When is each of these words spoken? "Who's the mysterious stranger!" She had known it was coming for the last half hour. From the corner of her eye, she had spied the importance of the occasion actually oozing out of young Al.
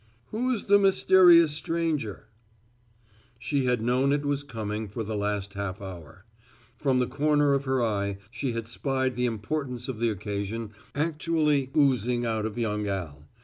"Who's 0.31 0.63
the 0.63 0.79
mysterious 0.79 1.51
stranger!" 1.51 2.25
She 3.37 3.65
had 3.65 3.83
known 3.83 4.11
it 4.11 4.25
was 4.25 4.41
coming 4.43 4.87
for 4.87 5.03
the 5.03 5.15
last 5.15 5.53
half 5.53 5.79
hour. 5.79 6.25
From 6.79 6.97
the 6.97 7.05
corner 7.05 7.53
of 7.53 7.65
her 7.65 7.83
eye, 7.83 8.17
she 8.31 8.53
had 8.53 8.67
spied 8.67 9.15
the 9.15 9.27
importance 9.27 9.87
of 9.87 9.99
the 9.99 10.09
occasion 10.09 10.71
actually 10.95 11.69
oozing 11.77 12.25
out 12.25 12.47
of 12.47 12.57
young 12.57 12.87
Al. 12.87 13.27